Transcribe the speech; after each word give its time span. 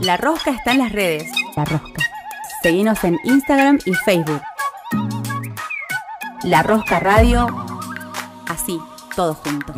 La 0.00 0.16
Rosca 0.16 0.52
está 0.52 0.72
en 0.72 0.78
las 0.78 0.92
redes. 0.92 1.30
La 1.54 1.66
Rosca. 1.66 2.02
Seguinos 2.62 3.04
en 3.04 3.18
Instagram 3.22 3.78
y 3.84 3.92
Facebook. 3.92 4.40
La 6.42 6.62
Rosca 6.62 7.00
Radio. 7.00 7.46
Así, 8.48 8.78
todo 9.14 9.34
junto. 9.34 9.74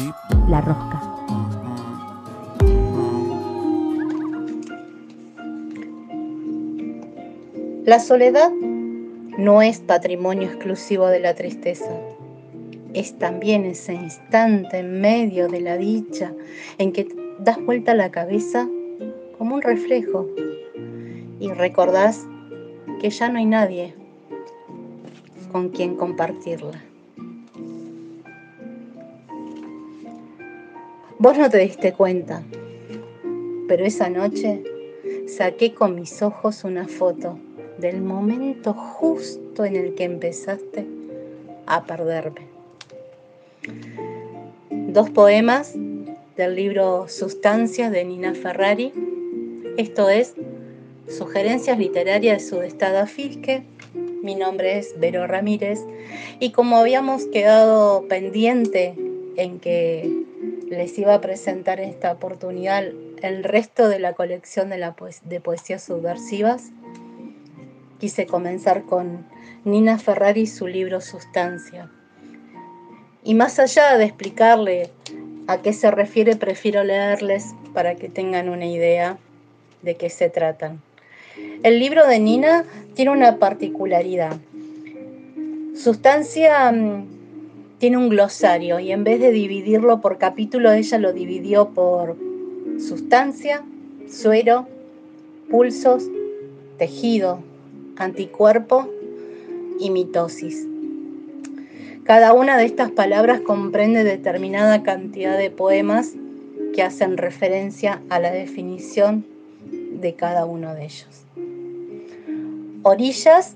La 0.47 0.61
Rosca. 0.61 1.03
La 7.85 7.99
soledad 7.99 8.53
no 9.39 9.61
es 9.61 9.81
patrimonio 9.81 10.49
exclusivo 10.49 11.09
de 11.09 11.19
la 11.19 11.35
tristeza. 11.35 11.91
Es 12.95 13.19
también 13.19 13.65
ese 13.65 13.95
instante 13.95 14.79
en 14.79 15.01
medio 15.01 15.49
de 15.49 15.63
la 15.63 15.77
dicha 15.77 16.33
en 16.79 16.93
que 16.93 17.09
das 17.41 17.61
vuelta 17.65 17.95
la 17.95 18.13
cabeza 18.13 18.69
como 19.43 19.57
un 19.57 19.63
reflejo 19.63 20.29
y 21.41 21.51
recordás 21.51 22.29
que 23.01 23.11
ya 23.11 23.29
no 23.29 23.41
hay 23.41 23.45
nadie 23.45 23.93
con 25.51 25.71
quien 25.71 25.97
compartirla. 25.97 26.81
Vos 31.19 31.37
no 31.37 31.51
te 31.51 31.59
diste 31.59 31.93
cuenta, 31.93 32.45
pero 33.67 33.85
esa 33.85 34.09
noche 34.09 34.63
saqué 35.27 35.75
con 35.75 35.97
mis 35.97 36.23
ojos 36.23 36.63
una 36.63 36.87
foto 36.87 37.37
del 37.79 38.01
momento 38.01 38.73
justo 38.73 39.65
en 39.65 39.75
el 39.75 39.97
que 39.97 40.05
empezaste 40.05 40.87
a 41.67 41.83
perderme. 41.83 42.47
Dos 44.71 45.11
poemas 45.11 45.75
del 46.37 46.55
libro 46.55 47.09
Sustancias 47.09 47.91
de 47.91 48.05
Nina 48.05 48.35
Ferrari, 48.35 48.93
esto 49.77 50.09
es 50.11 50.35
Sugerencias 51.09 51.79
Literarias 51.79 52.43
de 52.43 52.49
Sudestada 52.49 53.07
Fisque. 53.07 53.63
Mi 54.23 54.35
nombre 54.35 54.79
es 54.79 54.95
Vero 54.99 55.27
Ramírez 55.27 55.81
y 56.39 56.53
como 56.53 56.77
habíamos 56.77 57.27
quedado 57.27 58.07
pendiente 58.07 58.95
en 59.37 59.59
que 59.61 60.25
les 60.69 60.99
iba 60.99 61.15
a 61.15 61.21
presentar 61.21 61.81
en 61.81 61.91
esta 61.91 62.13
oportunidad 62.13 62.85
el 63.23 63.45
resto 63.45 63.89
de 63.89 63.99
la 63.99 64.13
colección 64.13 64.71
de, 64.71 64.79
la 64.79 64.95
de 65.25 65.41
poesías 65.41 65.83
subversivas, 65.83 66.71
quise 67.99 68.27
comenzar 68.27 68.85
con 68.85 69.27
Nina 69.65 69.99
Ferrari 69.99 70.43
y 70.43 70.47
su 70.47 70.67
libro 70.67 71.01
Sustancia. 71.01 71.91
Y 73.25 73.35
más 73.35 73.59
allá 73.59 73.97
de 73.97 74.05
explicarle 74.05 74.91
a 75.47 75.63
qué 75.63 75.73
se 75.73 75.91
refiere, 75.91 76.37
prefiero 76.37 76.85
leerles 76.85 77.55
para 77.73 77.95
que 77.95 78.09
tengan 78.09 78.49
una 78.49 78.67
idea 78.67 79.19
de 79.83 79.97
qué 79.97 80.11
se 80.11 80.31
tratan. 80.31 80.81
El 81.63 81.79
libro 81.79 82.07
de 82.07 82.19
Nina 82.19 82.65
tiene 82.95 83.11
una 83.11 83.39
particularidad. 83.39 84.37
Sustancia 85.75 86.71
mm, 86.71 87.07
tiene 87.79 87.97
un 87.97 88.09
glosario 88.09 88.79
y 88.79 88.93
en 88.93 89.05
vez 89.05 89.21
de 89.21 89.33
dividirlo 89.33 90.01
por 90.01 90.19
capítulo, 90.19 90.73
ella 90.73 90.99
lo 90.99 91.13
dividió 91.13 91.71
por 91.71 92.17
sustancia, 92.79 93.65
suero, 94.09 94.69
pulsos, 95.51 96.05
tejido, 96.79 97.41
anticuerpo 97.97 98.89
y 99.81 99.91
mitosis. 99.91 100.67
Cada 102.05 102.33
una 102.33 102.57
de 102.57 102.65
estas 102.65 102.91
palabras 102.91 103.41
comprende 103.41 104.05
determinada 104.05 104.83
cantidad 104.83 105.39
de 105.39 105.51
poemas 105.51 106.13
que 106.75 106.83
hacen 106.83 107.17
referencia 107.17 108.03
a 108.11 108.19
la 108.19 108.33
definición 108.33 109.25
de 110.03 110.15
cada 110.15 110.45
uno 110.45 110.75
de 110.75 110.85
ellos. 110.85 111.25
Orillas 112.83 113.55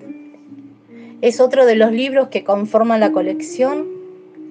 es 1.20 1.40
otro 1.40 1.66
de 1.66 1.74
los 1.74 1.92
libros 1.92 2.28
que 2.28 2.44
conforman 2.44 3.00
la 3.00 3.12
colección, 3.12 3.86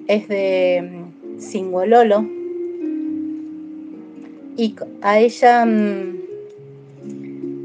es 0.06 0.28
de 0.28 1.02
Singololo 1.38 2.22
mm, 2.22 2.28
y 4.56 4.76
a 5.02 5.18
ella 5.18 5.64
mm, 5.64 6.16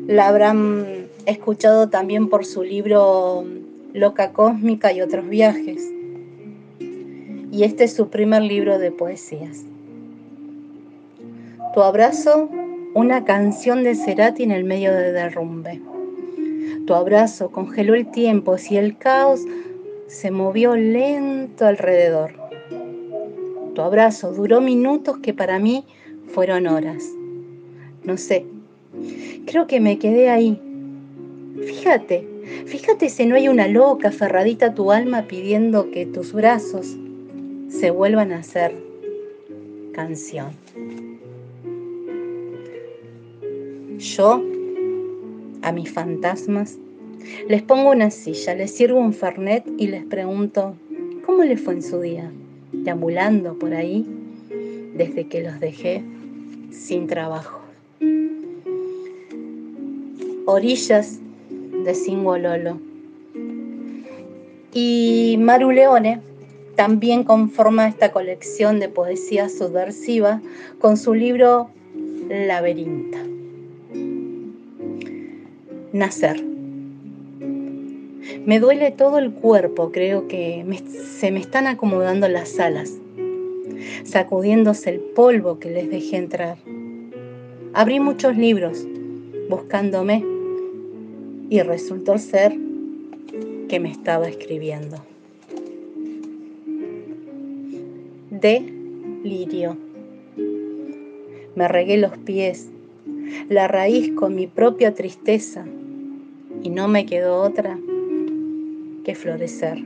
la 0.07 0.27
habrán 0.27 1.07
escuchado 1.25 1.89
también 1.89 2.29
por 2.29 2.45
su 2.45 2.63
libro 2.63 3.45
Loca 3.93 4.31
Cósmica 4.33 4.91
y 4.93 5.01
otros 5.01 5.27
viajes. 5.27 5.87
Y 7.51 7.63
este 7.63 7.83
es 7.83 7.93
su 7.93 8.07
primer 8.07 8.41
libro 8.43 8.79
de 8.79 8.91
poesías. 8.91 9.65
Tu 11.73 11.81
abrazo, 11.81 12.49
una 12.93 13.23
canción 13.23 13.83
de 13.83 13.95
Cerati 13.95 14.43
en 14.43 14.51
el 14.51 14.63
medio 14.63 14.93
de 14.93 15.11
derrumbe. 15.11 15.81
Tu 16.85 16.93
abrazo 16.93 17.49
congeló 17.51 17.95
el 17.95 18.09
tiempo 18.11 18.55
y 18.69 18.77
el 18.77 18.97
caos 18.97 19.41
se 20.07 20.31
movió 20.31 20.75
lento 20.75 21.65
alrededor. 21.65 22.33
Tu 23.75 23.81
abrazo 23.81 24.33
duró 24.33 24.61
minutos 24.61 25.17
que 25.19 25.33
para 25.33 25.59
mí 25.59 25.85
fueron 26.27 26.67
horas. 26.67 27.03
No 28.03 28.17
sé, 28.17 28.45
creo 29.45 29.67
que 29.67 29.79
me 29.79 29.97
quedé 29.99 30.29
ahí, 30.29 30.59
Fíjate, 31.65 32.25
fíjate 32.65 33.09
si 33.09 33.25
no 33.25 33.35
hay 33.35 33.47
una 33.47 33.67
loca 33.67 34.07
aferradita 34.09 34.67
a 34.67 34.73
tu 34.73 34.91
alma 34.91 35.27
pidiendo 35.27 35.91
que 35.91 36.05
tus 36.05 36.33
brazos 36.33 36.97
se 37.69 37.91
vuelvan 37.91 38.31
a 38.31 38.43
ser 38.43 38.73
canción. 39.93 40.51
Yo, 44.01 44.41
a 45.61 45.71
mis 45.71 45.91
fantasmas, 45.91 46.79
les 47.47 47.61
pongo 47.61 47.91
una 47.91 48.09
silla, 48.09 48.55
les 48.55 48.71
sirvo 48.71 48.99
un 48.99 49.13
fernet 49.13 49.63
y 49.77 49.89
les 49.89 50.03
pregunto, 50.03 50.73
¿cómo 51.23 51.43
les 51.43 51.61
fue 51.61 51.75
en 51.75 51.83
su 51.83 52.01
día? 52.01 52.31
Deambulando 52.71 53.59
por 53.59 53.75
ahí 53.75 54.07
desde 54.95 55.27
que 55.27 55.43
los 55.43 55.59
dejé 55.59 56.01
sin 56.71 57.05
trabajo. 57.05 57.59
Orillas 60.47 61.19
de 61.85 61.93
Singololo. 61.93 62.79
Y 64.73 65.37
Maru 65.39 65.69
Leone 65.69 66.21
también 66.75 67.23
conforma 67.23 67.87
esta 67.87 68.11
colección 68.11 68.79
de 68.79 68.89
poesía 68.89 69.47
subversiva 69.47 70.41
con 70.79 70.97
su 70.97 71.13
libro 71.13 71.69
Laberinta. 72.29 73.30
Nacer. 75.93 76.41
Me 78.45 78.61
duele 78.61 78.91
todo 78.91 79.19
el 79.19 79.33
cuerpo, 79.33 79.91
creo 79.91 80.29
que 80.29 80.63
se 81.19 81.31
me 81.31 81.41
están 81.41 81.67
acomodando 81.67 82.29
las 82.29 82.57
alas, 82.59 82.97
sacudiéndose 84.05 84.89
el 84.89 84.99
polvo 84.99 85.59
que 85.59 85.69
les 85.69 85.89
dejé 85.89 86.15
entrar. 86.15 86.57
Abrí 87.73 87.99
muchos 87.99 88.37
libros, 88.37 88.87
buscándome 89.49 90.23
y 91.49 91.59
resultó 91.61 92.17
ser 92.17 92.55
que 93.67 93.81
me 93.81 93.91
estaba 93.91 94.29
escribiendo. 94.29 94.95
De 98.29 98.61
lirio. 99.25 99.75
Me 101.55 101.67
regué 101.67 101.97
los 101.97 102.17
pies, 102.17 102.69
la 103.49 103.67
raíz 103.67 104.13
con 104.13 104.35
mi 104.35 104.47
propia 104.47 104.93
tristeza 104.93 105.65
y 106.63 106.69
no 106.69 106.87
me 106.87 107.05
quedó 107.05 107.41
otra 107.41 107.77
que 109.03 109.15
florecer. 109.15 109.83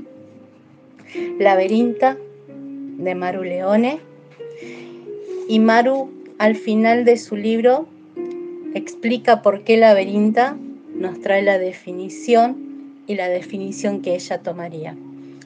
Laberinta 1.40 2.18
de 2.47 3.16
Maru 3.16 3.44
Leone 3.44 4.00
y 5.47 5.59
Maru 5.59 6.12
al 6.38 6.56
final 6.56 7.06
de 7.06 7.18
su 7.18 7.36
libro 7.36 7.88
explica 8.74 9.41
por 9.41 9.63
qué 9.63 9.78
Laberinta 9.78 10.57
nos 10.94 11.22
trae 11.22 11.42
la 11.42 11.57
definición 11.57 13.04
y 13.07 13.16
la 13.16 13.30
definición 13.30 14.01
que 14.01 14.16
ella 14.16 14.39
tomaría. 14.39 14.95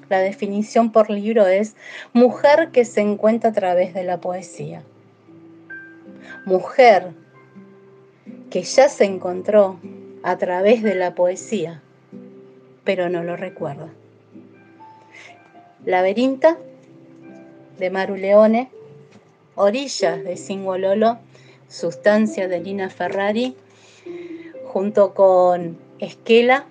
La 0.10 0.20
definición 0.20 0.92
por 0.92 1.12
libro 1.12 1.46
es 1.46 1.76
mujer 2.14 2.70
que 2.72 2.86
se 2.86 3.02
encuentra 3.02 3.52
a 3.52 3.54
través 3.54 3.94
de 3.94 4.04
la 4.04 4.20
poesía. 4.20 4.82
Mujer 6.46 7.12
que 8.50 8.64
ya 8.64 8.90
se 8.90 9.06
encontró 9.06 9.80
a 10.24 10.38
través 10.38 10.84
de 10.84 10.96
la 10.96 11.16
poesía, 11.16 11.82
pero 12.84 13.10
no 13.10 13.24
lo 13.24 13.36
recuerda. 13.36 13.90
Laberinta 15.86 16.58
de 17.78 17.90
Maru 17.90 18.16
Leone, 18.16 18.70
Orillas 19.56 20.24
de 20.24 20.38
Singololo, 20.38 21.20
Sustancia 21.68 22.48
de 22.48 22.60
Lina 22.60 22.90
Ferrari, 22.90 23.56
junto 24.66 25.14
con 25.14 25.78
Esquela 26.00 26.66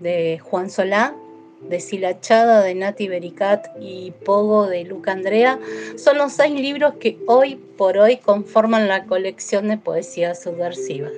de 0.00 0.38
Juan 0.38 0.70
Solá 0.70 1.14
Deshilachada 1.60 2.62
de 2.62 2.74
Nati 2.74 3.08
Bericat 3.08 3.68
y 3.80 4.12
Pogo 4.24 4.66
de 4.66 4.84
Luca 4.84 5.12
Andrea 5.12 5.58
son 5.96 6.18
los 6.18 6.32
seis 6.32 6.52
libros 6.52 6.94
que 7.00 7.18
hoy 7.26 7.56
por 7.56 7.98
hoy 7.98 8.18
conforman 8.18 8.88
la 8.88 9.04
colección 9.06 9.68
de 9.68 9.78
poesía 9.78 10.34
subversiva. 10.34 11.08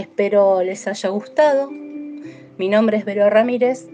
Espero 0.00 0.62
les 0.62 0.86
haya 0.86 1.10
gustado. 1.10 1.70
Mi 2.56 2.70
nombre 2.70 2.96
es 2.96 3.04
Vero 3.04 3.28
Ramírez. 3.28 3.86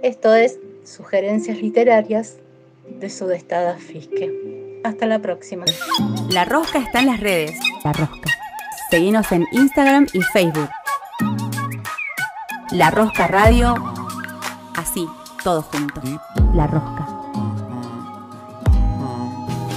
Esto 0.00 0.32
es 0.32 0.60
Sugerencias 0.84 1.60
Literarias 1.60 2.36
de 2.88 3.10
Sudestada 3.10 3.76
Fisque. 3.76 4.80
Hasta 4.84 5.06
la 5.06 5.18
próxima. 5.18 5.64
La 6.28 6.44
Rosca 6.44 6.78
está 6.78 7.00
en 7.00 7.06
las 7.06 7.18
redes. 7.18 7.58
La 7.84 7.92
Rosca. 7.92 8.30
Seguimos 8.90 9.32
en 9.32 9.44
Instagram 9.50 10.06
y 10.12 10.22
Facebook. 10.22 10.70
La 12.70 12.92
Rosca 12.92 13.26
Radio. 13.26 13.74
Así, 14.76 15.04
todo 15.42 15.62
junto. 15.62 16.00
La 16.54 16.68
Rosca. 16.68 17.09